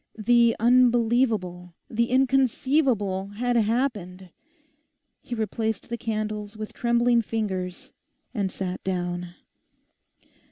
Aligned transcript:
The 0.17 0.55
unbelievable, 0.59 1.75
the 1.87 2.05
inconceivable, 2.09 3.27
had 3.35 3.55
happened. 3.55 4.31
He 5.21 5.35
replaced 5.35 5.89
the 5.89 5.95
candles 5.97 6.57
with 6.57 6.73
trembling 6.73 7.21
fingers 7.21 7.91
and 8.33 8.51
sat 8.51 8.83
down. 8.83 9.35